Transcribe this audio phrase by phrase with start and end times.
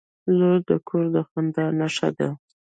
[0.37, 2.29] •لور د کور د خندا نښه ده.